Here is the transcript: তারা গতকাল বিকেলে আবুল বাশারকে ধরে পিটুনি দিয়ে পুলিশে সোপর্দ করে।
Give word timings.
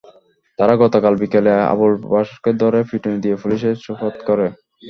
তারা 0.59 0.73
গতকাল 0.83 1.13
বিকেলে 1.21 1.53
আবুল 1.73 1.93
বাশারকে 2.05 2.51
ধরে 2.61 2.79
পিটুনি 2.89 3.17
দিয়ে 3.23 3.35
পুলিশে 3.41 3.69
সোপর্দ 3.85 4.17
করে। 4.27 4.47